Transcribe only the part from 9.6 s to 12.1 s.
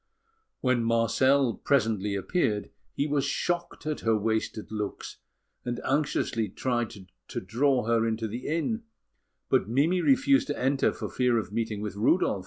Mimi refused to enter for fear of meeting with